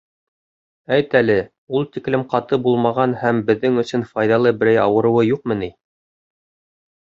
Әйт 0.95 1.11
әле, 1.19 1.35
ул 1.79 1.85
тиклем 1.97 2.23
ҡаты 2.31 2.59
булмаған 2.69 3.15
һәм 3.25 3.43
беҙҙең 3.51 3.79
өсөн 3.83 4.07
файҙалы 4.15 4.57
берәй 4.63 4.83
ауырыуы 4.89 5.29
юҡ 5.29 5.47
мени? 5.53 5.71